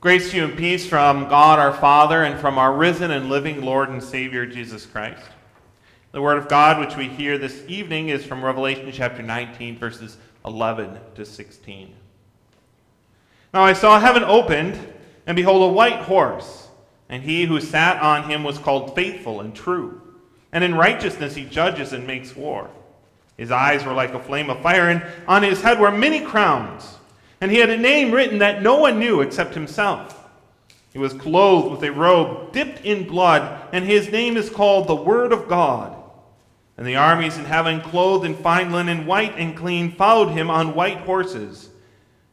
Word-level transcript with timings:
Grace 0.00 0.30
to 0.30 0.36
you 0.36 0.44
and 0.44 0.56
peace 0.56 0.86
from 0.86 1.28
God 1.28 1.58
our 1.58 1.72
Father 1.72 2.22
and 2.22 2.38
from 2.38 2.56
our 2.56 2.72
risen 2.72 3.10
and 3.10 3.28
living 3.28 3.62
Lord 3.62 3.88
and 3.88 4.00
Savior 4.00 4.46
Jesus 4.46 4.86
Christ. 4.86 5.24
The 6.12 6.22
Word 6.22 6.38
of 6.38 6.48
God 6.48 6.78
which 6.78 6.96
we 6.96 7.08
hear 7.08 7.36
this 7.36 7.64
evening 7.66 8.08
is 8.08 8.24
from 8.24 8.44
Revelation 8.44 8.88
chapter 8.92 9.24
19, 9.24 9.76
verses 9.76 10.16
11 10.46 10.96
to 11.16 11.24
16. 11.24 11.92
Now 13.52 13.64
I 13.64 13.72
saw 13.72 13.98
heaven 13.98 14.22
opened, 14.22 14.78
and 15.26 15.34
behold, 15.34 15.68
a 15.68 15.74
white 15.74 16.02
horse, 16.02 16.68
and 17.08 17.24
he 17.24 17.46
who 17.46 17.60
sat 17.60 18.00
on 18.00 18.30
him 18.30 18.44
was 18.44 18.56
called 18.56 18.94
Faithful 18.94 19.40
and 19.40 19.52
True, 19.52 20.00
and 20.52 20.62
in 20.62 20.76
righteousness 20.76 21.34
he 21.34 21.44
judges 21.44 21.92
and 21.92 22.06
makes 22.06 22.36
war. 22.36 22.70
His 23.36 23.50
eyes 23.50 23.84
were 23.84 23.94
like 23.94 24.14
a 24.14 24.22
flame 24.22 24.48
of 24.48 24.62
fire, 24.62 24.90
and 24.90 25.04
on 25.26 25.42
his 25.42 25.60
head 25.60 25.80
were 25.80 25.90
many 25.90 26.20
crowns. 26.20 26.97
And 27.40 27.50
he 27.50 27.58
had 27.58 27.70
a 27.70 27.76
name 27.76 28.12
written 28.12 28.38
that 28.38 28.62
no 28.62 28.76
one 28.78 28.98
knew 28.98 29.20
except 29.20 29.54
himself. 29.54 30.28
He 30.92 30.98
was 30.98 31.12
clothed 31.12 31.70
with 31.70 31.84
a 31.84 31.92
robe 31.92 32.52
dipped 32.52 32.84
in 32.84 33.06
blood, 33.06 33.68
and 33.72 33.84
his 33.84 34.10
name 34.10 34.36
is 34.36 34.50
called 34.50 34.88
the 34.88 34.94
Word 34.94 35.32
of 35.32 35.48
God. 35.48 35.94
And 36.76 36.86
the 36.86 36.96
armies 36.96 37.36
in 37.36 37.44
heaven, 37.44 37.80
clothed 37.80 38.24
in 38.24 38.34
fine 38.34 38.72
linen, 38.72 39.06
white 39.06 39.34
and 39.36 39.56
clean, 39.56 39.92
followed 39.92 40.30
him 40.30 40.50
on 40.50 40.74
white 40.74 40.98
horses. 40.98 41.70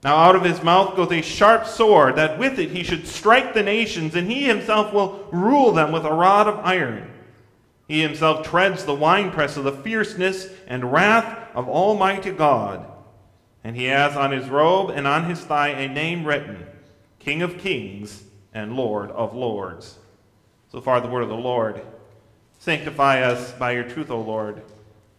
Now 0.03 0.17
out 0.17 0.35
of 0.35 0.43
his 0.43 0.61
mouth 0.61 0.95
goes 0.95 1.11
a 1.11 1.21
sharp 1.21 1.65
sword, 1.65 2.15
that 2.15 2.37
with 2.37 2.59
it 2.59 2.69
he 2.69 2.83
should 2.83 3.07
strike 3.07 3.53
the 3.53 3.63
nations, 3.63 4.15
and 4.15 4.31
he 4.31 4.43
himself 4.43 4.93
will 4.93 5.27
rule 5.31 5.71
them 5.71 5.91
with 5.91 6.05
a 6.05 6.13
rod 6.13 6.47
of 6.47 6.59
iron. 6.59 7.11
He 7.87 8.01
himself 8.01 8.47
treads 8.47 8.85
the 8.85 8.93
winepress 8.93 9.57
of 9.57 9.63
the 9.63 9.71
fierceness 9.71 10.47
and 10.67 10.91
wrath 10.91 11.49
of 11.55 11.67
Almighty 11.67 12.31
God. 12.31 12.85
And 13.65 13.75
he 13.75 13.85
has 13.85 14.15
on 14.15 14.31
his 14.31 14.47
robe 14.47 14.91
and 14.91 15.07
on 15.07 15.27
his 15.27 15.39
thigh 15.39 15.69
a 15.69 15.89
name 15.89 16.23
written 16.23 16.67
King 17.17 17.41
of 17.41 17.57
Kings 17.57 18.23
and 18.53 18.75
Lord 18.75 19.09
of 19.09 19.33
Lords. 19.33 19.97
So 20.71 20.79
far, 20.79 21.01
the 21.01 21.07
word 21.07 21.23
of 21.23 21.29
the 21.29 21.35
Lord. 21.35 21.81
Sanctify 22.59 23.23
us 23.23 23.53
by 23.53 23.71
your 23.71 23.83
truth, 23.83 24.11
O 24.11 24.21
Lord. 24.21 24.61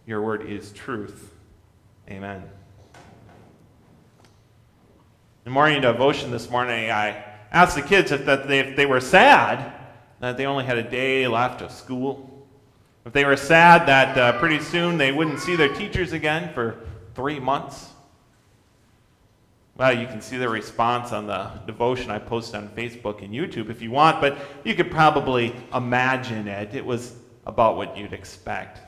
Your 0.07 0.23
word 0.23 0.49
is 0.49 0.71
truth. 0.71 1.35
Amen. 2.09 2.45
In 5.45 5.51
morning 5.51 5.83
devotion 5.83 6.31
this 6.31 6.49
morning, 6.49 6.89
I 6.89 7.25
asked 7.51 7.75
the 7.75 7.83
kids 7.83 8.13
if, 8.13 8.27
that 8.27 8.47
they, 8.47 8.61
if 8.61 8.77
they 8.77 8.87
were 8.87 9.01
sad 9.01 9.73
that 10.21 10.37
they 10.37 10.47
only 10.47 10.65
had 10.65 10.79
a 10.79 10.89
day 10.89 11.27
left 11.27 11.63
of 11.63 11.73
school. 11.73 12.47
If 13.05 13.13
they 13.13 13.25
were 13.25 13.37
sad 13.37 13.89
that 13.89 14.17
uh, 14.17 14.39
pretty 14.39 14.61
soon 14.61 14.99
they 14.99 15.11
wouldn't 15.11 15.41
see 15.41 15.57
their 15.57 15.75
teachers 15.75 16.13
again 16.13 16.55
for 16.55 16.87
three 17.17 17.41
months, 17.41 17.91
well, 19.79 19.97
you 19.97 20.07
can 20.07 20.23
see 20.23 20.39
the 20.39 20.49
response 20.49 21.13
on 21.13 21.27
the 21.27 21.51
devotion 21.67 22.11
I 22.11 22.19
posted 22.19 22.55
on 22.55 22.69
Facebook 22.71 23.23
and 23.23 23.33
YouTube 23.33 23.69
if 23.69 23.83
you 23.83 23.91
want, 23.91 24.23
but 24.23 24.39
you 24.65 24.75
could 24.75 24.91
probably 24.91 25.55
imagine 25.75 26.49
it. 26.49 26.75
It 26.75 26.85
was 26.85 27.15
about 27.45 27.77
what 27.77 27.97
you'd 27.97 28.15
expect. 28.15 28.81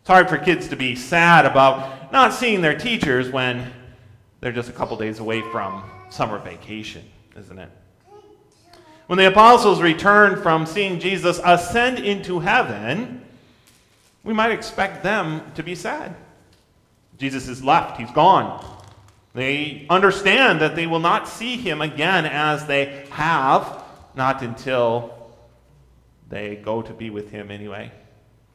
It's 0.00 0.08
hard 0.08 0.28
for 0.28 0.36
kids 0.36 0.66
to 0.68 0.76
be 0.76 0.96
sad 0.96 1.46
about 1.46 2.12
not 2.12 2.32
seeing 2.32 2.60
their 2.60 2.76
teachers 2.76 3.30
when 3.30 3.72
they're 4.40 4.50
just 4.50 4.68
a 4.68 4.72
couple 4.72 4.96
days 4.96 5.20
away 5.20 5.42
from 5.52 5.84
summer 6.10 6.38
vacation, 6.38 7.04
isn't 7.36 7.58
it? 7.58 7.70
When 9.06 9.18
the 9.18 9.28
apostles 9.28 9.80
returned 9.80 10.42
from 10.42 10.66
seeing 10.66 10.98
Jesus 10.98 11.40
ascend 11.44 12.00
into 12.00 12.40
heaven, 12.40 13.24
we 14.24 14.34
might 14.34 14.50
expect 14.50 15.04
them 15.04 15.42
to 15.54 15.62
be 15.62 15.76
sad. 15.76 16.16
Jesus 17.18 17.46
is 17.46 17.62
left, 17.62 18.00
he's 18.00 18.10
gone. 18.10 18.71
They 19.34 19.86
understand 19.88 20.60
that 20.60 20.76
they 20.76 20.86
will 20.86 21.00
not 21.00 21.26
see 21.26 21.56
him 21.56 21.80
again 21.80 22.26
as 22.26 22.66
they 22.66 23.06
have, 23.10 23.82
not 24.14 24.42
until 24.42 25.32
they 26.28 26.56
go 26.56 26.82
to 26.82 26.92
be 26.92 27.10
with 27.10 27.30
him 27.30 27.50
anyway. 27.50 27.92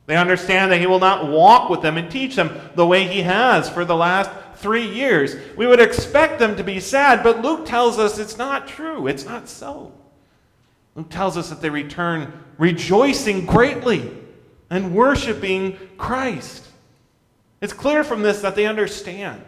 They 0.06 0.16
understand 0.16 0.72
that 0.72 0.80
he 0.80 0.88
will 0.88 1.00
not 1.00 1.28
walk 1.28 1.70
with 1.70 1.82
them 1.82 1.98
and 1.98 2.10
teach 2.10 2.36
them 2.36 2.58
the 2.76 2.86
way 2.86 3.06
he 3.06 3.24
has 3.24 3.70
for 3.70 3.84
the 3.86 3.96
last 3.96 4.32
three 4.56 4.88
years. 4.88 5.36
We 5.58 5.68
would 5.68 5.80
expect 5.80 6.40
them 6.40 6.56
to 6.56 6.64
be 6.64 6.80
sad, 6.80 7.24
but 7.24 7.42
Luke 7.42 7.66
tells 7.66 8.00
us 8.00 8.18
it's 8.18 8.38
not 8.38 8.68
true. 8.68 9.08
It's 9.08 9.26
not 9.26 9.50
so. 9.50 9.92
Luke 10.96 11.10
tells 11.10 11.38
us 11.38 11.50
that 11.50 11.62
they 11.62 11.70
return 11.70 12.32
rejoicing 12.58 13.46
greatly 13.46 14.12
and 14.70 14.96
worshiping 14.96 15.78
Christ. 15.98 16.66
It's 17.62 17.74
clear 17.74 18.04
from 18.04 18.24
this 18.24 18.42
that 18.42 18.56
they 18.56 18.66
understand. 18.66 19.44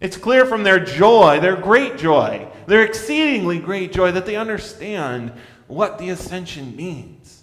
It's 0.00 0.16
clear 0.16 0.44
from 0.44 0.62
their 0.62 0.84
joy, 0.84 1.40
their 1.40 1.56
great 1.56 1.96
joy, 1.96 2.48
their 2.66 2.84
exceedingly 2.84 3.58
great 3.58 3.92
joy, 3.92 4.12
that 4.12 4.26
they 4.26 4.36
understand 4.36 5.32
what 5.66 5.98
the 5.98 6.10
ascension 6.10 6.76
means. 6.76 7.42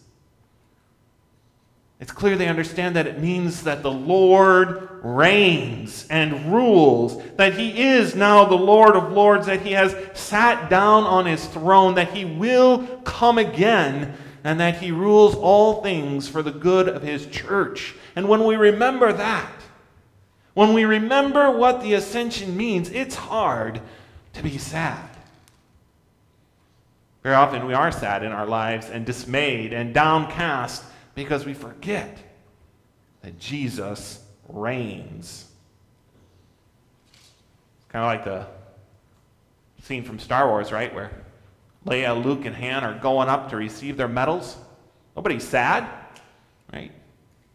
It's 1.99 2.11
clear 2.11 2.35
they 2.35 2.47
understand 2.47 2.95
that 2.95 3.07
it 3.07 3.19
means 3.19 3.63
that 3.63 3.83
the 3.83 3.91
Lord 3.91 4.89
reigns 5.03 6.07
and 6.09 6.51
rules, 6.51 7.21
that 7.37 7.53
He 7.53 7.81
is 7.81 8.15
now 8.15 8.45
the 8.45 8.55
Lord 8.55 8.95
of 8.95 9.11
Lords, 9.11 9.45
that 9.45 9.61
He 9.61 9.71
has 9.73 9.95
sat 10.13 10.69
down 10.69 11.03
on 11.03 11.25
His 11.25 11.45
throne, 11.47 11.95
that 11.95 12.13
He 12.13 12.25
will 12.25 12.87
come 13.03 13.37
again 13.37 14.15
and 14.43 14.59
that 14.59 14.77
he 14.77 14.91
rules 14.91 15.35
all 15.35 15.81
things 15.83 16.27
for 16.27 16.41
the 16.41 16.51
good 16.51 16.87
of 16.87 17.01
his 17.01 17.27
church. 17.27 17.95
And 18.15 18.27
when 18.27 18.43
we 18.43 18.55
remember 18.55 19.13
that, 19.13 19.51
when 20.53 20.73
we 20.73 20.85
remember 20.85 21.49
what 21.51 21.81
the 21.81 21.93
ascension 21.93 22.57
means, 22.57 22.89
it's 22.89 23.15
hard 23.15 23.81
to 24.33 24.43
be 24.43 24.57
sad. 24.57 25.09
Very 27.23 27.35
often 27.35 27.65
we 27.67 27.73
are 27.73 27.91
sad 27.91 28.23
in 28.23 28.31
our 28.31 28.45
lives 28.45 28.89
and 28.89 29.05
dismayed 29.05 29.73
and 29.73 29.93
downcast 29.93 30.83
because 31.13 31.45
we 31.45 31.53
forget 31.53 32.17
that 33.21 33.39
Jesus 33.39 34.23
reigns. 34.49 35.45
It's 37.13 37.89
Kind 37.89 38.03
of 38.03 38.07
like 38.07 38.25
the 38.25 38.47
scene 39.83 40.03
from 40.03 40.19
Star 40.19 40.47
Wars, 40.47 40.71
right? 40.71 40.93
Where 40.93 41.11
Leia, 41.85 42.23
Luke, 42.23 42.45
and 42.45 42.55
Han 42.55 42.83
are 42.83 42.97
going 42.99 43.29
up 43.29 43.49
to 43.49 43.57
receive 43.57 43.97
their 43.97 44.07
medals. 44.07 44.57
Nobody's 45.15 45.43
sad, 45.43 45.87
right? 46.73 46.91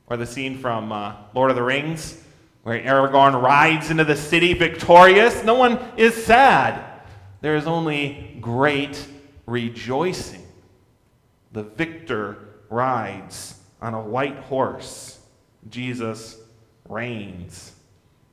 Or 0.09 0.17
the 0.17 0.27
scene 0.27 0.59
from 0.59 0.93
uh, 0.93 1.15
Lord 1.35 1.51
of 1.51 1.57
the 1.57 1.63
Rings 1.63 2.23
where 2.67 2.83
Aragorn 2.83 3.41
rides 3.41 3.93
into 3.93 4.03
the 4.03 4.17
city 4.17 4.53
victorious. 4.53 5.45
No 5.45 5.55
one 5.55 5.79
is 5.97 6.27
sad. 6.27 6.85
There 7.41 7.55
is 7.55 7.69
only 7.69 8.37
great 8.41 9.07
rejoicing. 9.47 10.45
The 11.53 11.63
victor 11.63 12.39
rides 12.69 13.57
on 13.81 13.95
a 13.95 14.01
white 14.01 14.39
horse. 14.39 15.21
Jesus 15.71 16.39
reigns. 16.89 17.71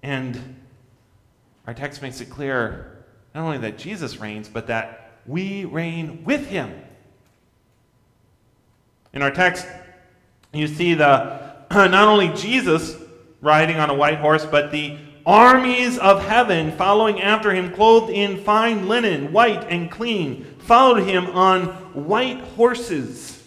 And 0.02 0.56
our 1.68 1.76
text 1.76 2.02
makes 2.02 2.20
it 2.20 2.32
clear 2.32 3.06
not 3.36 3.44
only 3.44 3.60
that 3.60 3.78
Jesus 3.78 4.18
reigns, 4.18 4.50
but 4.50 4.66
that 4.66 5.12
we 5.28 5.66
reign 5.66 6.24
with 6.24 6.48
him. 6.48 6.74
In 9.14 9.22
our 9.22 9.30
text, 9.30 9.68
you 10.54 10.66
see 10.66 10.96
the 10.96 11.54
not 11.70 12.08
only 12.08 12.30
Jesus 12.30 12.98
riding 13.44 13.78
on 13.78 13.90
a 13.90 13.94
white 13.94 14.18
horse, 14.18 14.46
but 14.46 14.72
the 14.72 14.98
armies 15.26 15.98
of 16.00 16.26
heaven 16.26 16.72
following 16.72 17.22
after 17.22 17.54
him, 17.54 17.72
clothed 17.72 18.12
in 18.12 18.44
fine 18.44 18.88
linen, 18.88 19.32
white 19.32 19.64
and 19.70 19.92
clean, 19.92 20.44
followed 20.60 21.04
him 21.04 21.28
on 21.28 21.66
white 21.94 22.40
horses. 22.56 23.44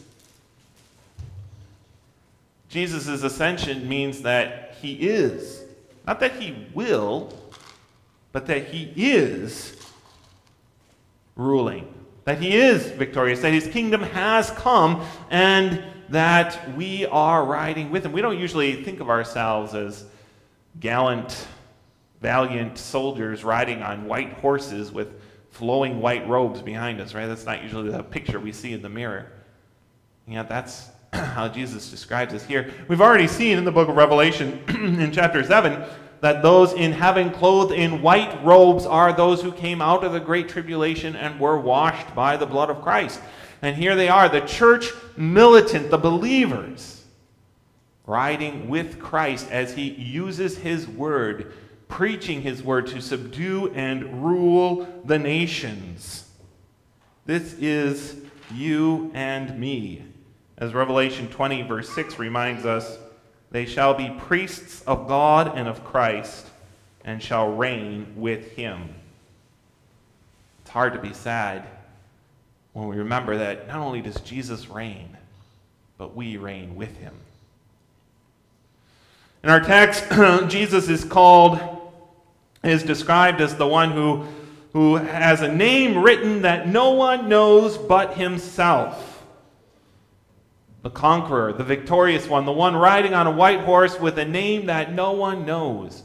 Jesus' 2.69 3.23
ascension 3.23 3.89
means 3.89 4.23
that 4.23 4.77
he 4.81 4.95
is, 4.95 5.65
not 6.07 6.21
that 6.21 6.33
he 6.37 6.67
will, 6.75 7.33
but 8.33 8.47
that 8.47 8.67
he 8.67 8.93
is 8.97 9.81
ruling, 11.37 11.93
that 12.25 12.39
he 12.39 12.55
is 12.55 12.91
victorious, 12.91 13.41
that 13.41 13.53
his 13.53 13.67
kingdom 13.69 14.03
has 14.03 14.51
come, 14.51 15.03
and 15.31 15.83
that 16.11 16.77
we 16.77 17.07
are 17.07 17.45
riding 17.45 17.91
with 17.91 18.05
him. 18.05 18.13
We 18.13 18.23
don't 18.23 18.39
usually 18.39 18.83
think 18.85 19.01
of 19.01 19.11
ourselves 19.11 19.75
as 19.75 20.05
gallant, 20.81 21.47
valiant 22.21 22.79
soldiers 22.79 23.45
riding 23.45 23.83
on 23.83 24.07
white 24.07 24.35
horses 24.35 24.93
with 24.93 25.21
flowing 25.51 26.01
white 26.01 26.29
robes 26.29 26.63
behind 26.63 27.01
us, 27.01 27.15
right? 27.15 27.27
That's 27.27 27.47
not 27.47 27.63
usually 27.63 27.91
the 27.91 28.03
picture 28.03 28.39
we 28.39 28.53
see 28.53 28.73
in 28.73 28.83
the 28.83 28.89
mirror. 28.89 29.33
Yeah, 30.29 30.43
that's 30.43 30.91
how 31.13 31.49
Jesus 31.49 31.91
describes 31.91 32.35
us 32.35 32.45
here. 32.45 32.73
We've 32.89 33.01
already 33.01 33.27
seen 33.27 33.59
in 33.59 33.65
the 33.65 33.73
book 33.73 33.89
of 33.89 33.97
Revelation 33.97 34.63
in 34.69 35.13
chapter 35.13 35.43
7 35.43 35.83
that 36.21 36.43
those 36.43 36.73
in 36.73 36.93
heaven 36.93 37.31
clothed 37.31 37.73
in 37.73 38.03
white 38.03 38.43
robes 38.45 38.87
are 38.87 39.13
those 39.13 39.43
who 39.43 39.53
came 39.53 39.83
out 39.83 40.03
of 40.03 40.13
the 40.13 40.21
great 40.21 40.49
tribulation 40.49 41.15
and 41.15 41.39
were 41.39 41.59
washed 41.59 42.15
by 42.15 42.37
the 42.37 42.47
blood 42.47 42.71
of 42.71 42.83
Christ. 42.83 43.21
And 43.67 43.75
here 43.75 43.97
they 43.97 44.09
are, 44.09 44.29
the 44.29 44.43
church 44.43 44.93
militant, 45.17 45.91
the 45.91 45.99
believers, 45.99 47.03
riding 48.07 48.69
with 48.69 49.01
Christ 49.01 49.51
as 49.51 49.75
he 49.75 49.91
uses 49.91 50.57
his 50.57 50.87
word, 50.87 51.53
preaching 51.89 52.43
his 52.43 52.63
word 52.63 52.87
to 52.87 53.03
subdue 53.03 53.73
and 53.75 54.25
rule 54.25 54.87
the 55.05 55.19
nations. 55.19 56.31
This 57.25 57.55
is 57.55 58.15
you 58.55 59.11
and 59.15 59.59
me. 59.59 60.05
As 60.59 60.73
Revelation 60.73 61.29
20, 61.29 61.63
verse 61.63 61.89
6 61.89 62.21
reminds 62.21 62.65
us, 62.65 62.99
they 63.51 63.67
shall 63.67 63.95
be 63.95 64.11
priests 64.17 64.83
of 64.83 65.09
God 65.09 65.59
and 65.59 65.67
of 65.67 65.83
Christ, 65.83 66.47
and 67.05 67.21
shall 67.21 67.53
reign 67.53 68.13
with 68.15 68.53
him. 68.53 68.95
It's 70.61 70.71
hard 70.71 70.93
to 70.93 71.01
be 71.01 71.13
sad 71.13 71.67
when 72.77 72.89
we 72.89 72.97
remember 72.99 73.39
that 73.39 73.67
not 73.69 73.79
only 73.79 74.03
does 74.03 74.21
Jesus 74.21 74.69
reign, 74.69 75.17
but 75.97 76.15
we 76.15 76.37
reign 76.37 76.77
with 76.77 76.95
him. 76.99 77.15
In 79.43 79.49
our 79.49 79.61
text, 79.61 80.05
Jesus 80.51 80.91
is 80.91 81.03
called, 81.03 81.59
is 82.63 82.83
described 82.83 83.41
as 83.41 83.57
the 83.57 83.67
one 83.67 83.93
who, 83.93 84.27
who 84.75 84.97
has 84.97 85.41
a 85.41 85.51
name 85.51 86.03
written 86.03 86.43
that 86.43 86.69
no 86.69 86.91
one 86.91 87.31
knows 87.31 87.79
but 87.79 88.13
himself. 88.13 89.25
The 90.83 90.91
conqueror, 90.91 91.55
the 91.55 91.65
victorious 91.65 92.29
one, 92.29 92.45
the 92.45 92.53
one 92.53 92.77
riding 92.77 93.15
on 93.15 93.27
a 93.27 93.31
white 93.31 93.61
horse 93.61 93.99
with 93.99 94.19
a 94.19 94.27
name 94.27 94.67
that 94.67 94.93
no 94.93 95.13
one 95.13 95.47
knows. 95.47 96.03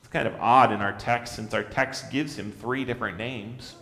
It's 0.00 0.08
kind 0.08 0.26
of 0.26 0.34
odd 0.40 0.72
in 0.72 0.80
our 0.80 0.94
text 0.94 1.36
since 1.36 1.52
our 1.52 1.64
text 1.64 2.10
gives 2.10 2.38
him 2.38 2.50
three 2.50 2.86
different 2.86 3.18
names. 3.18 3.74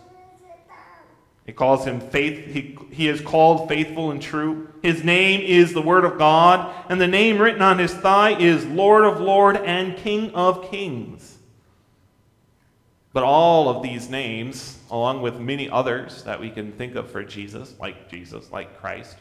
It 1.51 1.57
calls 1.57 1.83
him 1.83 1.99
faith. 1.99 2.45
He, 2.45 2.77
he 2.91 3.09
is 3.09 3.19
called 3.19 3.67
faithful 3.67 4.11
and 4.11 4.21
true. 4.21 4.69
His 4.81 5.03
name 5.03 5.41
is 5.41 5.73
the 5.73 5.81
Word 5.81 6.05
of 6.05 6.17
God, 6.17 6.73
and 6.87 7.01
the 7.01 7.09
name 7.09 7.39
written 7.39 7.61
on 7.61 7.77
his 7.77 7.93
thigh 7.93 8.39
is 8.39 8.65
Lord 8.67 9.03
of 9.03 9.19
Lord 9.19 9.57
and 9.57 9.97
King 9.97 10.33
of 10.33 10.71
Kings. 10.71 11.39
But 13.11 13.23
all 13.23 13.67
of 13.67 13.83
these 13.83 14.09
names, 14.09 14.79
along 14.89 15.21
with 15.23 15.41
many 15.41 15.69
others 15.69 16.23
that 16.23 16.39
we 16.39 16.49
can 16.49 16.71
think 16.71 16.95
of 16.95 17.11
for 17.11 17.21
Jesus, 17.21 17.75
like 17.81 18.09
Jesus, 18.09 18.49
like 18.53 18.79
Christ, 18.79 19.17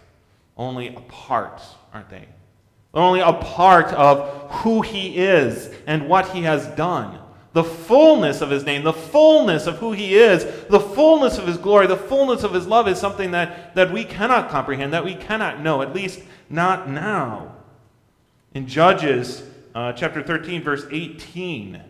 only 0.57 0.95
a 0.95 1.01
part, 1.01 1.61
aren't 1.93 2.11
they? 2.11 2.29
They're 2.95 3.03
only 3.03 3.23
a 3.23 3.33
part 3.33 3.87
of 3.87 4.53
who 4.53 4.83
he 4.83 5.17
is 5.17 5.75
and 5.89 6.09
what 6.09 6.29
he 6.29 6.43
has 6.43 6.65
done 6.77 7.20
the 7.53 7.65
fullness 7.65 8.41
of 8.41 8.51
his 8.51 8.65
name, 8.65 8.85
the 8.85 8.93
fullness 8.93 9.67
of 9.67 9.79
who 9.79 9.93
he 9.93 10.15
is, 10.15 10.45
the 10.69 10.79
fullness 10.79 11.37
of 11.37 11.47
his 11.47 11.59
glory, 11.59 11.87
the 11.87 11.97
fullness 11.97 12.45
of 12.45 12.55
his 12.55 12.67
love 12.67 12.87
is 12.87 12.99
something 12.99 13.33
that, 13.33 13.75
that 13.75 13.93
we 13.93 14.05
cannot 14.05 14.51
comprehend, 14.51 14.93
that 14.93 15.05
we 15.05 15.17
cannot 15.17 15.61
know, 15.61 15.83
at 15.83 15.93
least 15.93 16.21
not 16.49 16.89
now. 16.89 17.57
In 18.55 18.67
Judges 18.69 19.43
uh, 19.75 19.93
chapter 19.93 20.23
13, 20.23 20.63
verse 20.63 20.87
18, 20.91 21.83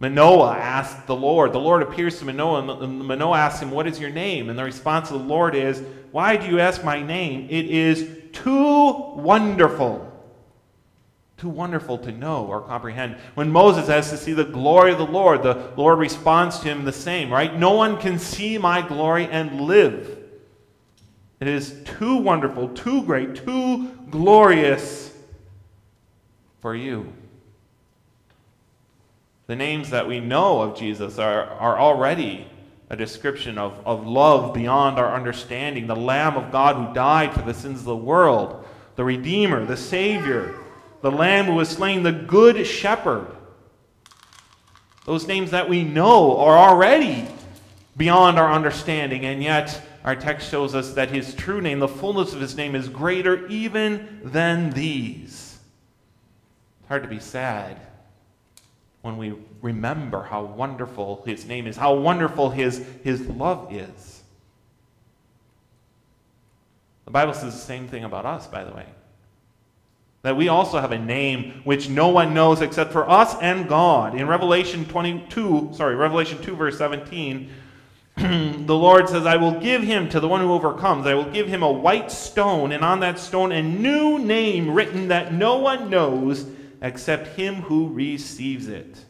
Manoah 0.00 0.56
asked 0.56 1.06
the 1.06 1.16
Lord, 1.16 1.52
the 1.52 1.60
Lord 1.60 1.82
appears 1.82 2.18
to 2.18 2.24
Manoah, 2.24 2.82
and 2.82 3.00
Manoah 3.00 3.38
asks 3.38 3.60
him, 3.60 3.70
What 3.70 3.86
is 3.86 3.98
your 3.98 4.10
name? 4.10 4.48
And 4.48 4.58
the 4.58 4.64
response 4.64 5.10
of 5.10 5.20
the 5.20 5.26
Lord 5.26 5.54
is, 5.54 5.82
Why 6.12 6.36
do 6.36 6.46
you 6.46 6.60
ask 6.60 6.84
my 6.84 7.02
name? 7.02 7.48
It 7.50 7.66
is 7.66 8.08
too 8.32 8.92
wonderful 9.14 10.07
too 11.38 11.48
wonderful 11.48 11.96
to 11.98 12.10
know 12.10 12.44
or 12.46 12.60
comprehend. 12.62 13.16
When 13.34 13.50
Moses 13.50 13.86
has 13.86 14.10
to 14.10 14.16
see 14.16 14.32
the 14.32 14.44
glory 14.44 14.90
of 14.90 14.98
the 14.98 15.06
Lord, 15.06 15.44
the 15.44 15.72
Lord 15.76 16.00
responds 16.00 16.58
to 16.58 16.68
him 16.68 16.84
the 16.84 16.92
same, 16.92 17.30
right? 17.30 17.56
No 17.56 17.74
one 17.74 17.96
can 17.96 18.18
see 18.18 18.58
my 18.58 18.82
glory 18.82 19.26
and 19.26 19.60
live. 19.60 20.18
It 21.38 21.46
is 21.46 21.80
too 21.84 22.16
wonderful, 22.16 22.70
too 22.70 23.04
great, 23.04 23.36
too 23.36 23.86
glorious 24.10 25.16
for 26.60 26.74
you. 26.74 27.12
The 29.46 29.54
names 29.54 29.90
that 29.90 30.08
we 30.08 30.18
know 30.18 30.60
of 30.60 30.76
Jesus 30.76 31.20
are, 31.20 31.44
are 31.44 31.78
already 31.78 32.48
a 32.90 32.96
description 32.96 33.58
of, 33.58 33.80
of 33.86 34.04
love 34.04 34.52
beyond 34.52 34.98
our 34.98 35.14
understanding. 35.14 35.86
The 35.86 35.94
Lamb 35.94 36.36
of 36.36 36.50
God 36.50 36.74
who 36.74 36.92
died 36.92 37.32
for 37.32 37.42
the 37.42 37.54
sins 37.54 37.78
of 37.78 37.84
the 37.84 37.96
world, 37.96 38.66
the 38.96 39.04
Redeemer, 39.04 39.64
the 39.64 39.76
Savior 39.76 40.58
the 41.00 41.10
Lamb 41.10 41.46
who 41.46 41.54
was 41.54 41.68
slain, 41.68 42.02
the 42.02 42.12
Good 42.12 42.66
Shepherd. 42.66 43.26
Those 45.04 45.26
names 45.26 45.52
that 45.52 45.68
we 45.68 45.84
know 45.84 46.36
are 46.38 46.58
already 46.58 47.26
beyond 47.96 48.38
our 48.38 48.52
understanding, 48.52 49.24
and 49.24 49.42
yet 49.42 49.80
our 50.04 50.14
text 50.14 50.50
shows 50.50 50.74
us 50.74 50.92
that 50.94 51.10
his 51.10 51.34
true 51.34 51.60
name, 51.60 51.78
the 51.78 51.88
fullness 51.88 52.32
of 52.32 52.40
his 52.40 52.56
name, 52.56 52.74
is 52.74 52.88
greater 52.88 53.46
even 53.48 54.20
than 54.22 54.70
these. 54.70 55.58
It's 56.80 56.88
hard 56.88 57.02
to 57.02 57.08
be 57.08 57.20
sad 57.20 57.80
when 59.02 59.16
we 59.16 59.34
remember 59.62 60.22
how 60.22 60.44
wonderful 60.44 61.22
his 61.24 61.46
name 61.46 61.66
is, 61.66 61.76
how 61.76 61.94
wonderful 61.94 62.50
his, 62.50 62.84
his 63.02 63.26
love 63.28 63.72
is. 63.72 64.22
The 67.04 67.10
Bible 67.10 67.32
says 67.32 67.54
the 67.54 67.60
same 67.60 67.88
thing 67.88 68.04
about 68.04 68.26
us, 68.26 68.46
by 68.46 68.64
the 68.64 68.72
way. 68.72 68.84
That 70.22 70.36
we 70.36 70.48
also 70.48 70.80
have 70.80 70.92
a 70.92 70.98
name 70.98 71.60
which 71.64 71.88
no 71.88 72.08
one 72.08 72.34
knows 72.34 72.60
except 72.60 72.92
for 72.92 73.08
us 73.08 73.36
and 73.40 73.68
God. 73.68 74.16
In 74.16 74.26
Revelation 74.26 74.84
22, 74.84 75.70
sorry, 75.74 75.94
Revelation 75.94 76.42
2, 76.42 76.56
verse 76.56 76.76
17, 76.76 77.50
the 78.16 78.74
Lord 78.74 79.08
says, 79.08 79.26
I 79.26 79.36
will 79.36 79.60
give 79.60 79.82
him 79.82 80.08
to 80.08 80.18
the 80.18 80.26
one 80.26 80.40
who 80.40 80.52
overcomes. 80.52 81.06
I 81.06 81.14
will 81.14 81.30
give 81.30 81.46
him 81.46 81.62
a 81.62 81.70
white 81.70 82.10
stone, 82.10 82.72
and 82.72 82.84
on 82.84 82.98
that 83.00 83.20
stone 83.20 83.52
a 83.52 83.62
new 83.62 84.18
name 84.18 84.70
written 84.70 85.08
that 85.08 85.32
no 85.32 85.58
one 85.58 85.88
knows 85.88 86.46
except 86.82 87.36
him 87.36 87.56
who 87.56 87.88
receives 87.88 88.66
it. 88.66 89.04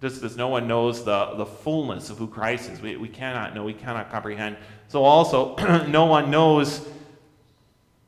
Just 0.00 0.22
as 0.22 0.36
no 0.36 0.48
one 0.48 0.68
knows 0.68 1.04
the, 1.04 1.34
the 1.36 1.46
fullness 1.46 2.10
of 2.10 2.18
who 2.18 2.28
Christ 2.28 2.70
is, 2.70 2.80
we, 2.80 2.96
we 2.96 3.08
cannot 3.08 3.54
know, 3.54 3.64
we 3.64 3.74
cannot 3.74 4.10
comprehend. 4.10 4.56
So 4.86 5.02
also, 5.02 5.56
no 5.88 6.04
one 6.04 6.30
knows 6.30 6.86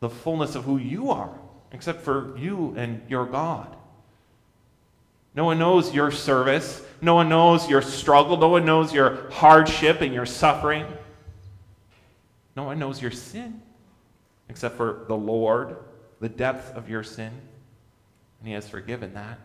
the 0.08 0.14
fullness 0.14 0.55
of 0.55 0.62
who 0.62 0.76
you 0.76 1.11
are, 1.11 1.37
except 1.73 2.03
for 2.03 2.38
you 2.38 2.73
and 2.76 3.03
your 3.08 3.26
God. 3.26 3.76
No 5.35 5.44
one 5.44 5.58
knows 5.58 5.93
your 5.93 6.12
service. 6.12 6.81
No 7.03 7.17
one 7.17 7.29
knows 7.29 7.69
your 7.69 7.82
struggle. 7.82 8.37
No 8.37 8.49
one 8.49 8.64
knows 8.64 8.93
your 8.93 9.29
hardship 9.32 10.03
and 10.03 10.14
your 10.14 10.25
suffering. 10.25 10.87
No 12.55 12.62
one 12.62 12.79
knows 12.79 13.03
your 13.03 13.11
sin 13.11 13.61
except 14.49 14.76
for 14.76 15.05
the 15.08 15.17
Lord, 15.17 15.76
the 16.20 16.29
depth 16.29 16.73
of 16.76 16.88
your 16.88 17.03
sin. 17.03 17.32
And 18.38 18.47
He 18.47 18.53
has 18.53 18.69
forgiven 18.69 19.14
that. 19.14 19.41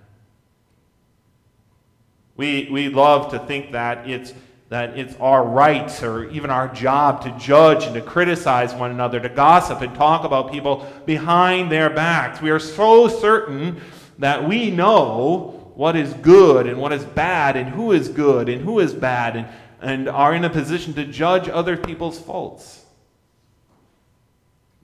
We, 2.38 2.70
we 2.72 2.90
love 2.90 3.32
to 3.32 3.40
think 3.40 3.72
that 3.72 4.08
it's 4.08 4.32
that 4.72 4.98
it's 4.98 5.14
our 5.20 5.44
right 5.44 6.02
or 6.02 6.30
even 6.30 6.50
our 6.50 6.70
job 6.70 7.22
to 7.22 7.38
judge 7.38 7.84
and 7.84 7.94
to 7.94 8.02
criticize 8.02 8.74
one 8.74 8.90
another, 8.90 9.20
to 9.20 9.28
gossip 9.28 9.82
and 9.82 9.94
talk 9.96 10.24
about 10.24 10.50
people 10.50 10.88
behind 11.06 11.70
their 11.70 11.90
backs. 11.90 12.42
We 12.42 12.52
are 12.52 12.60
so 12.60 13.10
certain 13.10 13.82
that 14.20 14.48
we 14.48 14.72
know 14.72 15.74
what 15.76 15.98
is 15.98 16.14
good 16.14 16.68
and 16.68 16.80
what 16.80 16.94
is 16.94 17.04
bad, 17.04 17.58
and 17.58 17.68
who 17.68 17.92
is 17.92 18.08
good 18.08 18.48
and 18.48 18.62
who 18.62 18.80
is 18.80 18.94
bad, 18.94 19.36
and, 19.36 19.48
and 19.82 20.08
are 20.08 20.34
in 20.34 20.46
a 20.46 20.50
position 20.50 20.94
to 20.94 21.04
judge 21.04 21.50
other 21.50 21.76
people's 21.76 22.18
faults. 22.18 22.86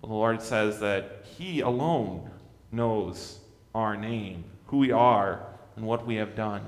the 0.01 0.07
Lord 0.07 0.41
says 0.41 0.81
that 0.81 1.23
He 1.37 1.61
alone 1.61 2.29
knows 2.73 3.39
our 3.73 3.95
name, 3.95 4.43
who 4.65 4.79
we 4.79 4.91
are, 4.91 5.45
and 5.77 5.85
what 5.85 6.05
we 6.05 6.15
have 6.15 6.35
done. 6.35 6.67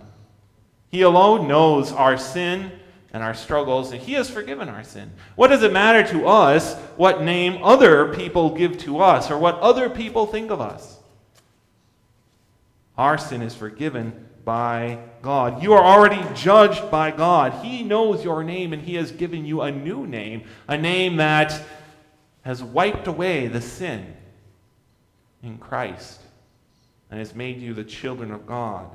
He 0.88 1.01
alone 1.01 1.50
knows 1.50 1.91
our 1.91 2.17
sin 2.17 2.72
and 3.12 3.24
our 3.24 3.34
struggles, 3.34 3.92
and 3.92 4.01
He 4.01 4.13
has 4.13 4.30
forgiven 4.30 4.70
our 4.70 4.84
sin. 4.84 5.12
What 5.36 5.48
does 5.48 5.63
it 5.63 5.74
matter 5.74 6.08
to 6.12 6.28
us 6.28 6.75
what 6.96 7.24
name 7.24 7.63
other 7.63 8.13
people 8.13 8.56
give 8.56 8.78
to 8.80 9.00
us 9.00 9.32
or 9.32 9.38
what 9.38 9.60
other 9.60 9.89
people 9.89 10.28
think 10.28 10.51
of 10.51 10.62
us? 10.62 10.98
Our 12.98 13.18
sin 13.18 13.42
is 13.42 13.56
forgiven 13.56 14.28
by 14.46 15.00
God. 15.22 15.63
You 15.63 15.74
are 15.74 15.84
already 15.84 16.22
judged 16.36 16.92
by 16.92 17.12
God. 17.12 17.66
He 17.66 17.84
knows 17.84 18.24
your 18.24 18.44
name, 18.44 18.74
and 18.74 18.82
He 18.82 18.96
has 18.96 19.12
given 19.12 19.46
you 19.46 19.62
a 19.62 19.72
new 19.72 20.06
name, 20.06 20.44
a 20.68 20.78
name 20.78 21.18
that 21.18 21.62
has 22.42 22.63
wiped 22.63 23.08
away 23.08 23.48
the 23.48 23.62
sin 23.62 24.16
in 25.44 25.58
Christ 25.58 26.22
and 27.10 27.20
has 27.20 27.34
made 27.34 27.62
you 27.62 27.74
the 27.74 27.84
children 27.84 28.32
of 28.32 28.46
God. 28.46 28.89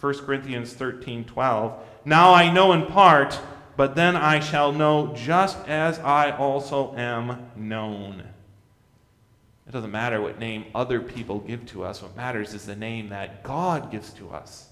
1 0.00 0.18
Corinthians 0.18 0.72
13 0.72 1.24
12. 1.24 1.84
Now 2.04 2.32
I 2.32 2.52
know 2.52 2.72
in 2.72 2.86
part, 2.86 3.38
but 3.76 3.94
then 3.94 4.16
I 4.16 4.40
shall 4.40 4.72
know 4.72 5.14
just 5.14 5.58
as 5.68 5.98
I 5.98 6.30
also 6.30 6.94
am 6.96 7.50
known. 7.56 8.22
It 9.66 9.72
doesn't 9.72 9.90
matter 9.90 10.20
what 10.22 10.38
name 10.38 10.66
other 10.74 11.00
people 11.00 11.40
give 11.40 11.66
to 11.66 11.84
us. 11.84 12.00
What 12.00 12.16
matters 12.16 12.54
is 12.54 12.64
the 12.64 12.76
name 12.76 13.10
that 13.10 13.42
God 13.42 13.90
gives 13.90 14.12
to 14.14 14.30
us. 14.30 14.68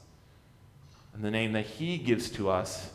And 1.12 1.22
the 1.24 1.30
name 1.30 1.52
that 1.52 1.66
He 1.66 1.98
gives 1.98 2.30
to 2.30 2.48
us 2.48 2.90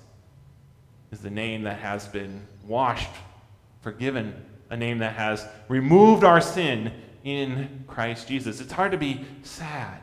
is 1.11 1.19
the 1.19 1.29
name 1.29 1.63
that 1.63 1.79
has 1.79 2.07
been 2.07 2.47
washed, 2.65 3.09
forgiven, 3.81 4.33
a 4.69 4.77
name 4.77 4.99
that 4.99 5.15
has 5.15 5.45
removed 5.67 6.23
our 6.23 6.41
sin 6.41 6.91
in 7.23 7.83
Christ 7.87 8.27
Jesus. 8.27 8.61
It's 8.61 8.71
hard 8.71 8.93
to 8.93 8.97
be 8.97 9.25
sad 9.43 10.01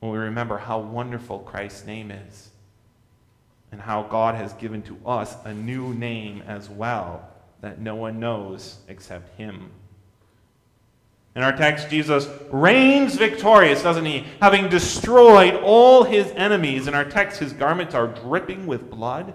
when 0.00 0.12
we 0.12 0.18
remember 0.18 0.58
how 0.58 0.80
wonderful 0.80 1.38
Christ's 1.40 1.86
name 1.86 2.10
is. 2.10 2.48
and 3.72 3.80
how 3.80 4.02
God 4.02 4.34
has 4.34 4.52
given 4.54 4.82
to 4.82 4.98
us 5.06 5.36
a 5.44 5.54
new 5.54 5.94
name 5.94 6.42
as 6.44 6.68
well 6.68 7.28
that 7.60 7.80
no 7.80 7.94
one 7.94 8.18
knows 8.18 8.78
except 8.88 9.36
Him. 9.36 9.70
In 11.36 11.42
our 11.44 11.56
text, 11.56 11.88
Jesus 11.88 12.28
reigns 12.50 13.14
victorious, 13.14 13.82
doesn't 13.82 14.04
he? 14.04 14.24
Having 14.42 14.68
destroyed 14.68 15.54
all 15.62 16.02
his 16.02 16.32
enemies. 16.32 16.88
In 16.88 16.94
our 16.94 17.04
text, 17.04 17.38
his 17.38 17.52
garments 17.52 17.94
are 17.94 18.08
dripping 18.08 18.66
with 18.66 18.90
blood. 18.90 19.34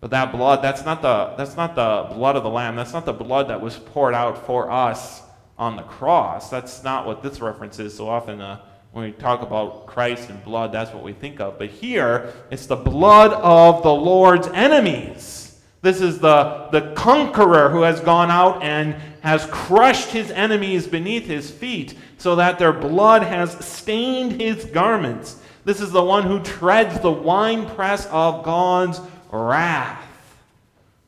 But 0.00 0.10
that 0.12 0.32
blood, 0.32 0.62
that's 0.62 0.84
not 0.84 1.02
the, 1.02 1.34
that's 1.36 1.56
not 1.56 1.74
the 1.74 2.14
blood 2.14 2.36
of 2.36 2.42
the 2.42 2.48
Lamb. 2.48 2.76
That's 2.76 2.94
not 2.94 3.04
the 3.04 3.12
blood 3.12 3.48
that 3.48 3.60
was 3.60 3.76
poured 3.76 4.14
out 4.14 4.46
for 4.46 4.70
us 4.70 5.22
on 5.58 5.76
the 5.76 5.82
cross. 5.82 6.48
That's 6.48 6.82
not 6.82 7.06
what 7.06 7.22
this 7.22 7.40
reference 7.40 7.78
is. 7.78 7.94
So 7.94 8.08
often, 8.08 8.40
uh, 8.40 8.60
when 8.96 9.04
we 9.04 9.12
talk 9.12 9.42
about 9.42 9.86
Christ 9.86 10.30
and 10.30 10.42
blood, 10.42 10.72
that's 10.72 10.90
what 10.94 11.02
we 11.02 11.12
think 11.12 11.38
of. 11.38 11.58
But 11.58 11.68
here, 11.68 12.32
it's 12.50 12.64
the 12.64 12.76
blood 12.76 13.30
of 13.34 13.82
the 13.82 13.92
Lord's 13.92 14.48
enemies. 14.48 15.60
This 15.82 16.00
is 16.00 16.18
the, 16.18 16.68
the 16.72 16.94
conqueror 16.94 17.68
who 17.68 17.82
has 17.82 18.00
gone 18.00 18.30
out 18.30 18.62
and 18.62 18.94
has 19.20 19.44
crushed 19.50 20.08
his 20.08 20.30
enemies 20.30 20.86
beneath 20.86 21.26
his 21.26 21.50
feet 21.50 21.92
so 22.16 22.36
that 22.36 22.58
their 22.58 22.72
blood 22.72 23.22
has 23.22 23.62
stained 23.62 24.40
his 24.40 24.64
garments. 24.64 25.42
This 25.66 25.82
is 25.82 25.90
the 25.90 26.02
one 26.02 26.22
who 26.22 26.42
treads 26.42 26.98
the 27.00 27.12
winepress 27.12 28.06
of 28.06 28.44
God's 28.44 28.98
wrath. 29.30 30.08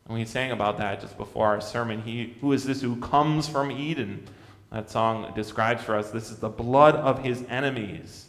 And 0.04 0.18
we 0.18 0.26
sang 0.26 0.50
about 0.50 0.76
that 0.76 1.00
just 1.00 1.16
before 1.16 1.46
our 1.46 1.62
sermon. 1.62 2.02
He, 2.02 2.36
who 2.42 2.52
is 2.52 2.64
this 2.64 2.82
who 2.82 2.96
comes 2.96 3.48
from 3.48 3.70
Edom? 3.70 4.26
That 4.70 4.90
song 4.90 5.32
describes 5.34 5.82
for 5.82 5.96
us 5.96 6.10
this 6.10 6.30
is 6.30 6.38
the 6.38 6.48
blood 6.48 6.94
of 6.96 7.22
his 7.24 7.44
enemies. 7.48 8.26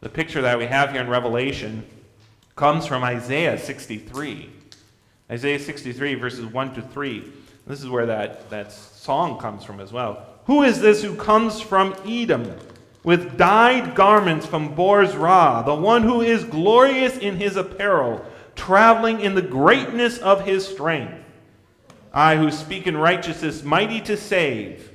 The 0.00 0.08
picture 0.08 0.42
that 0.42 0.58
we 0.58 0.66
have 0.66 0.92
here 0.92 1.00
in 1.00 1.08
Revelation 1.08 1.84
comes 2.56 2.86
from 2.86 3.04
Isaiah 3.04 3.58
63. 3.58 4.50
Isaiah 5.30 5.58
63, 5.58 6.14
verses 6.14 6.46
1 6.46 6.74
to 6.74 6.82
3. 6.82 7.32
This 7.66 7.80
is 7.80 7.88
where 7.88 8.06
that, 8.06 8.50
that 8.50 8.72
song 8.72 9.38
comes 9.38 9.64
from 9.64 9.80
as 9.80 9.92
well. 9.92 10.26
Who 10.46 10.62
is 10.62 10.80
this 10.80 11.02
who 11.02 11.14
comes 11.14 11.60
from 11.60 11.94
Edom 12.04 12.56
with 13.04 13.36
dyed 13.36 13.94
garments 13.94 14.46
from 14.46 14.74
Bozrah, 14.74 15.62
the 15.64 15.74
one 15.74 16.02
who 16.02 16.20
is 16.20 16.44
glorious 16.44 17.16
in 17.16 17.36
his 17.36 17.56
apparel, 17.56 18.24
traveling 18.56 19.20
in 19.20 19.34
the 19.34 19.42
greatness 19.42 20.18
of 20.18 20.44
his 20.44 20.66
strength? 20.66 21.14
I 22.12 22.36
who 22.36 22.50
speak 22.50 22.86
in 22.86 22.96
righteousness, 22.96 23.62
mighty 23.62 24.00
to 24.02 24.16
save. 24.16 24.91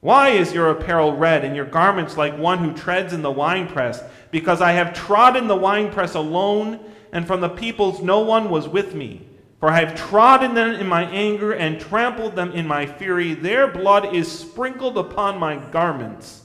Why 0.00 0.30
is 0.30 0.54
your 0.54 0.70
apparel 0.70 1.14
red 1.14 1.44
and 1.44 1.54
your 1.54 1.66
garments 1.66 2.16
like 2.16 2.38
one 2.38 2.58
who 2.58 2.72
treads 2.72 3.12
in 3.12 3.22
the 3.22 3.30
winepress? 3.30 4.02
Because 4.30 4.62
I 4.62 4.72
have 4.72 4.94
trodden 4.94 5.46
the 5.46 5.56
winepress 5.56 6.14
alone, 6.14 6.80
and 7.12 7.26
from 7.26 7.40
the 7.40 7.48
peoples 7.48 8.00
no 8.00 8.20
one 8.20 8.48
was 8.48 8.66
with 8.66 8.94
me. 8.94 9.26
For 9.58 9.68
I 9.68 9.80
have 9.80 9.94
trodden 9.94 10.54
them 10.54 10.70
in 10.70 10.86
my 10.86 11.04
anger 11.04 11.52
and 11.52 11.78
trampled 11.78 12.34
them 12.34 12.52
in 12.52 12.66
my 12.66 12.86
fury. 12.86 13.34
Their 13.34 13.68
blood 13.68 14.14
is 14.14 14.30
sprinkled 14.30 14.96
upon 14.96 15.38
my 15.38 15.56
garments, 15.56 16.44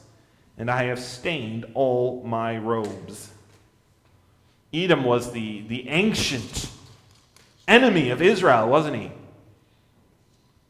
and 0.58 0.70
I 0.70 0.84
have 0.84 1.00
stained 1.00 1.66
all 1.76 2.22
my 2.26 2.58
robes. 2.58 3.32
Edom 4.74 5.06
was 5.06 5.32
the, 5.32 5.62
the 5.62 5.88
ancient 5.88 6.70
enemy 7.70 8.10
of 8.10 8.22
Israel, 8.22 8.68
wasn't 8.68 8.98
he? 8.98 9.12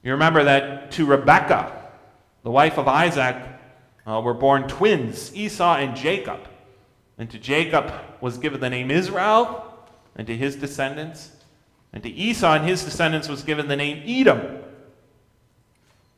You 0.04 0.12
remember 0.12 0.44
that 0.44 0.92
to 0.92 1.06
Rebekah, 1.08 1.85
the 2.46 2.52
wife 2.52 2.78
of 2.78 2.88
Isaac, 2.88 3.38
uh, 4.06 4.22
were 4.24 4.36
born 4.36 4.68
twins, 4.68 5.36
Esau 5.36 5.78
and 5.78 5.98
Jacob. 5.98 6.42
And 7.18 7.28
to 7.32 7.40
Jacob 7.40 7.92
was 8.22 8.38
given 8.38 8.60
the 8.60 8.70
name 8.70 8.92
Israel, 8.92 9.66
and 10.16 10.28
to 10.28 10.38
his 10.38 10.56
descendants. 10.56 11.32
And 11.92 12.04
to 12.04 12.10
Esau 12.10 12.54
and 12.54 12.64
his 12.64 12.84
descendants 12.84 13.28
was 13.28 13.42
given 13.42 13.68
the 13.68 13.76
name 13.76 14.04
Edom. 14.06 14.60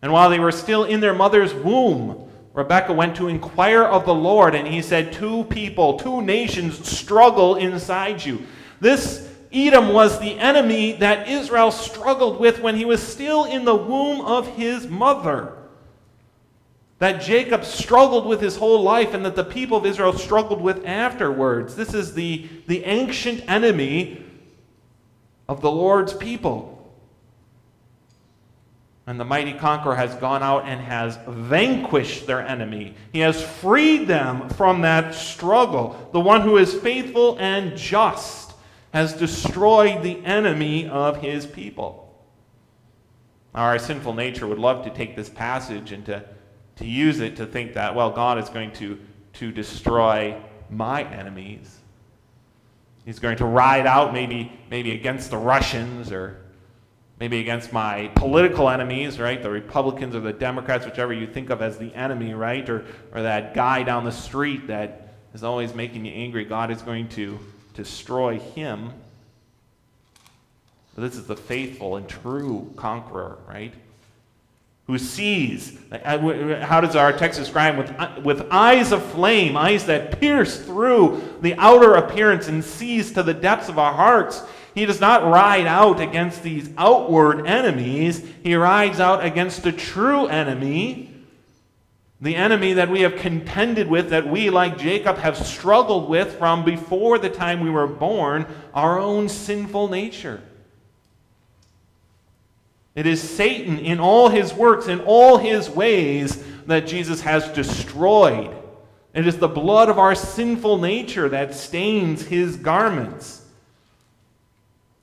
And 0.01 0.11
while 0.11 0.29
they 0.29 0.39
were 0.39 0.51
still 0.51 0.83
in 0.83 0.99
their 0.99 1.13
mother's 1.13 1.53
womb, 1.53 2.29
Rebekah 2.53 2.91
went 2.91 3.15
to 3.15 3.29
inquire 3.29 3.83
of 3.83 4.05
the 4.05 4.13
Lord, 4.13 4.53
and 4.53 4.67
he 4.67 4.81
said, 4.81 5.13
Two 5.13 5.45
people, 5.45 5.97
two 5.97 6.21
nations 6.21 6.85
struggle 6.85 7.55
inside 7.55 8.25
you. 8.25 8.45
This 8.81 9.33
Edom 9.53 9.93
was 9.93 10.19
the 10.19 10.37
enemy 10.39 10.91
that 10.93 11.29
Israel 11.29 11.71
struggled 11.71 12.37
with 12.37 12.59
when 12.59 12.75
he 12.75 12.83
was 12.83 13.01
still 13.01 13.45
in 13.45 13.63
the 13.63 13.75
womb 13.75 14.19
of 14.19 14.57
his 14.57 14.87
mother 14.87 15.56
that 16.99 17.21
Jacob 17.21 17.63
struggled 17.63 18.25
with 18.25 18.41
his 18.41 18.57
whole 18.57 18.81
life 18.81 19.13
and 19.13 19.23
that 19.25 19.35
the 19.35 19.43
people 19.43 19.77
of 19.77 19.85
Israel 19.85 20.13
struggled 20.13 20.61
with 20.61 20.85
afterwards. 20.85 21.75
This 21.75 21.93
is 21.93 22.13
the, 22.13 22.49
the 22.65 22.83
ancient 22.85 23.47
enemy 23.47 24.25
of 25.47 25.61
the 25.61 25.71
Lord's 25.71 26.13
people. 26.13 26.73
And 29.05 29.19
the 29.19 29.25
mighty 29.25 29.53
conqueror 29.53 29.95
has 29.95 30.15
gone 30.15 30.43
out 30.43 30.65
and 30.65 30.81
has 30.81 31.17
vanquished 31.27 32.27
their 32.27 32.45
enemy. 32.45 32.95
He 33.13 33.19
has 33.19 33.41
freed 33.41 34.07
them 34.07 34.49
from 34.49 34.81
that 34.81 35.13
struggle. 35.15 36.09
The 36.11 36.19
one 36.19 36.41
who 36.41 36.57
is 36.57 36.73
faithful 36.73 37.37
and 37.39 37.77
just 37.77 38.53
has 38.91 39.13
destroyed 39.13 40.01
the 40.01 40.25
enemy 40.25 40.89
of 40.89 41.21
his 41.21 41.45
people. 41.45 42.03
Our 43.55 43.79
sinful 43.79 44.13
nature 44.13 44.45
would 44.45 44.59
love 44.59 44.83
to 44.83 44.89
take 44.89 45.15
this 45.15 45.29
passage 45.29 45.91
and 45.91 46.05
to 46.07 46.25
to 46.77 46.85
use 46.85 47.19
it 47.19 47.35
to 47.37 47.45
think 47.45 47.73
that, 47.73 47.95
well, 47.95 48.11
God 48.11 48.37
is 48.37 48.49
going 48.49 48.71
to, 48.73 48.99
to 49.33 49.51
destroy 49.51 50.39
my 50.69 51.03
enemies. 51.03 51.79
He's 53.05 53.19
going 53.19 53.37
to 53.37 53.45
ride 53.45 53.87
out 53.87 54.13
maybe, 54.13 54.51
maybe 54.69 54.91
against 54.91 55.31
the 55.31 55.37
Russians 55.37 56.11
or 56.11 56.41
maybe 57.19 57.39
against 57.39 57.73
my 57.73 58.11
political 58.15 58.69
enemies, 58.69 59.19
right? 59.19 59.41
The 59.41 59.49
Republicans 59.49 60.15
or 60.15 60.19
the 60.19 60.33
Democrats, 60.33 60.85
whichever 60.85 61.13
you 61.13 61.25
think 61.25 61.49
of 61.49 61.61
as 61.61 61.77
the 61.77 61.93
enemy, 61.95 62.33
right? 62.33 62.67
Or, 62.69 62.85
or 63.13 63.23
that 63.23 63.53
guy 63.53 63.83
down 63.83 64.03
the 64.03 64.11
street 64.11 64.67
that 64.67 65.15
is 65.33 65.43
always 65.43 65.73
making 65.73 66.05
you 66.05 66.11
angry. 66.11 66.45
God 66.45 66.69
is 66.69 66.81
going 66.81 67.09
to 67.09 67.39
destroy 67.73 68.39
him. 68.39 68.91
But 70.93 71.01
this 71.03 71.15
is 71.15 71.27
the 71.27 71.37
faithful 71.37 71.95
and 71.95 72.07
true 72.07 72.71
conqueror, 72.75 73.37
right? 73.47 73.73
Who 74.87 74.97
sees. 74.97 75.77
Uh, 75.91 76.59
how 76.61 76.79
does 76.79 76.95
our 76.95 77.11
text 77.11 77.39
describe 77.39 77.77
with, 77.77 77.91
uh, 77.99 78.19
with 78.23 78.47
eyes 78.49 78.93
of 78.93 79.03
flame, 79.11 79.57
eyes 79.57 79.85
that 79.85 80.19
pierce 80.19 80.63
through 80.63 81.21
the 81.41 81.53
outer 81.55 81.95
appearance 81.95 82.47
and 82.47 82.63
sees 82.63 83.11
to 83.11 83.21
the 83.21 83.33
depths 83.33 83.67
of 83.67 83.77
our 83.77 83.93
hearts? 83.93 84.43
He 84.73 84.85
does 84.85 85.01
not 85.01 85.23
ride 85.23 85.65
out 85.65 85.99
against 85.99 86.41
these 86.41 86.69
outward 86.77 87.47
enemies. 87.47 88.23
He 88.43 88.55
rides 88.55 88.99
out 88.99 89.25
against 89.25 89.63
the 89.63 89.71
true 89.73 90.27
enemy, 90.27 91.13
the 92.21 92.35
enemy 92.35 92.73
that 92.73 92.89
we 92.89 93.01
have 93.01 93.17
contended 93.17 93.89
with, 93.89 94.09
that 94.11 94.27
we, 94.27 94.49
like 94.49 94.77
Jacob, 94.77 95.17
have 95.17 95.35
struggled 95.35 96.09
with 96.09 96.37
from 96.37 96.63
before 96.63 97.17
the 97.17 97.29
time 97.29 97.59
we 97.59 97.69
were 97.69 97.87
born, 97.87 98.45
our 98.73 98.99
own 98.99 99.27
sinful 99.27 99.89
nature. 99.89 100.41
It 102.97 103.05
is 103.05 103.21
Satan 103.21 103.77
in 103.77 103.99
all 103.99 104.27
his 104.27 104.55
works, 104.55 104.87
in 104.87 105.01
all 105.01 105.37
his 105.37 105.69
ways, 105.69 106.43
that 106.65 106.87
Jesus 106.87 107.21
has 107.21 107.47
destroyed. 107.49 108.57
It 109.13 109.27
is 109.27 109.37
the 109.37 109.47
blood 109.47 109.87
of 109.87 109.99
our 109.99 110.15
sinful 110.15 110.79
nature 110.79 111.29
that 111.29 111.53
stains 111.53 112.25
his 112.25 112.55
garments, 112.55 113.45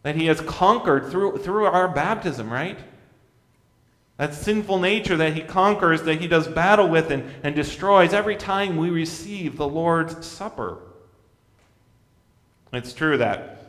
that 0.02 0.16
he 0.16 0.26
has 0.26 0.40
conquered 0.40 1.12
through, 1.12 1.38
through 1.38 1.66
our 1.66 1.86
baptism, 1.86 2.52
right? 2.52 2.80
That 4.16 4.34
sinful 4.34 4.80
nature 4.80 5.16
that 5.16 5.34
he 5.34 5.42
conquers, 5.42 6.02
that 6.02 6.20
he 6.20 6.26
does 6.26 6.48
battle 6.48 6.88
with 6.88 7.12
and, 7.12 7.32
and 7.44 7.54
destroys 7.54 8.12
every 8.12 8.34
time 8.34 8.76
we 8.76 8.90
receive 8.90 9.56
the 9.56 9.68
Lord's 9.68 10.26
Supper. 10.26 10.78
It's 12.72 12.92
true 12.92 13.18
that 13.18 13.62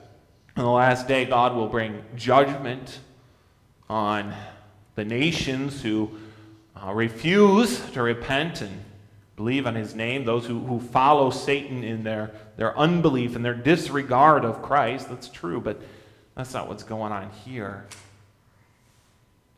on 0.58 0.64
the 0.64 0.72
last 0.72 1.08
day, 1.08 1.26
God 1.26 1.56
will 1.56 1.68
bring 1.68 2.04
judgment 2.16 3.02
on 3.90 4.34
the 4.96 5.06
nations 5.06 5.82
who 5.82 6.12
uh, 6.76 6.94
refuse 6.94 7.80
to 7.92 8.02
repent 8.02 8.62
and 8.62 8.84
believe 9.36 9.68
on 9.68 9.76
his 9.76 9.96
name, 9.96 10.26
those 10.26 10.46
who, 10.46 10.60
who 10.60 10.80
follow 10.80 11.30
Satan 11.30 11.84
in 11.84 12.04
their, 12.04 12.32
their 12.58 12.78
unbelief 12.78 13.36
and 13.36 13.44
their 13.44 13.54
disregard 13.54 14.46
of 14.46 14.62
Christ. 14.62 15.10
That's 15.10 15.28
true, 15.28 15.60
but 15.60 15.82
that's 16.36 16.54
not 16.54 16.68
what's 16.68 16.84
going 16.84 17.12
on 17.12 17.30
here. 17.44 17.86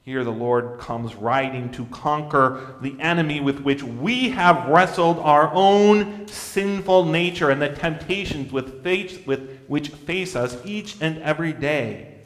Here, 0.04 0.24
the 0.24 0.32
Lord 0.32 0.80
comes 0.80 1.16
riding 1.16 1.70
to 1.74 1.86
conquer 1.88 2.76
the 2.82 2.96
enemy 3.00 3.42
with 3.42 3.60
which 3.60 3.84
we 3.84 4.30
have 4.30 4.70
wrestled 4.70 5.20
our 5.20 5.52
own 5.54 6.28
sinful 6.30 7.06
nature 7.06 7.50
and 7.50 7.62
the 7.62 7.70
temptations 7.70 8.54
with, 8.54 8.84
face, 8.84 9.20
with 9.26 9.60
which 9.68 9.90
face 9.90 10.34
us 10.36 10.58
each 10.66 10.96
and 11.02 11.22
every 11.22 11.52
day. 11.52 12.17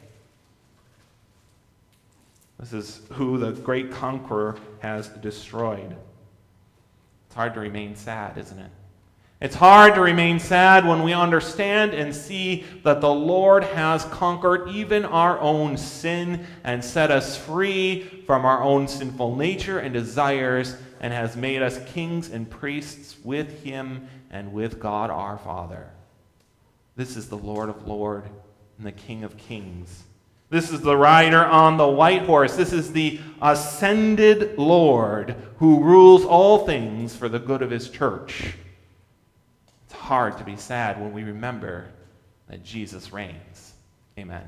This 2.62 2.72
is 2.72 3.00
who 3.14 3.38
the 3.38 3.50
great 3.50 3.90
conqueror 3.90 4.56
has 4.78 5.08
destroyed. 5.08 5.96
It's 7.26 7.34
hard 7.34 7.54
to 7.54 7.60
remain 7.60 7.96
sad, 7.96 8.38
isn't 8.38 8.58
it? 8.58 8.70
It's 9.40 9.56
hard 9.56 9.96
to 9.96 10.00
remain 10.00 10.38
sad 10.38 10.86
when 10.86 11.02
we 11.02 11.12
understand 11.12 11.92
and 11.92 12.14
see 12.14 12.64
that 12.84 13.00
the 13.00 13.12
Lord 13.12 13.64
has 13.64 14.04
conquered 14.04 14.68
even 14.68 15.04
our 15.04 15.40
own 15.40 15.76
sin 15.76 16.46
and 16.62 16.84
set 16.84 17.10
us 17.10 17.36
free 17.36 18.22
from 18.28 18.44
our 18.44 18.62
own 18.62 18.86
sinful 18.86 19.34
nature 19.34 19.80
and 19.80 19.92
desires 19.92 20.76
and 21.00 21.12
has 21.12 21.34
made 21.34 21.62
us 21.62 21.84
kings 21.86 22.30
and 22.30 22.48
priests 22.48 23.16
with 23.24 23.64
Him 23.64 24.06
and 24.30 24.52
with 24.52 24.78
God 24.78 25.10
our 25.10 25.38
Father. 25.38 25.90
This 26.94 27.16
is 27.16 27.28
the 27.28 27.36
Lord 27.36 27.68
of 27.68 27.88
Lords 27.88 28.28
and 28.78 28.86
the 28.86 28.92
King 28.92 29.24
of 29.24 29.36
Kings. 29.36 30.04
This 30.52 30.70
is 30.70 30.82
the 30.82 30.98
rider 30.98 31.42
on 31.42 31.78
the 31.78 31.88
white 31.88 32.26
horse. 32.26 32.56
This 32.56 32.74
is 32.74 32.92
the 32.92 33.18
ascended 33.40 34.58
Lord 34.58 35.34
who 35.56 35.82
rules 35.82 36.26
all 36.26 36.66
things 36.66 37.16
for 37.16 37.30
the 37.30 37.38
good 37.38 37.62
of 37.62 37.70
his 37.70 37.88
church. 37.88 38.52
It's 39.86 39.94
hard 39.94 40.36
to 40.36 40.44
be 40.44 40.56
sad 40.56 41.00
when 41.00 41.14
we 41.14 41.22
remember 41.22 41.86
that 42.50 42.62
Jesus 42.62 43.14
reigns. 43.14 43.72
Amen. 44.18 44.46